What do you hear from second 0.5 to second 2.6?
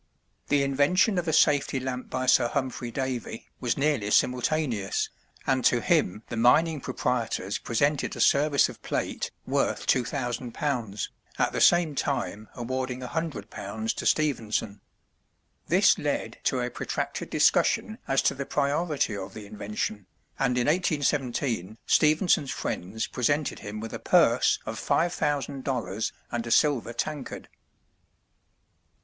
invention of a safety lamp by Sir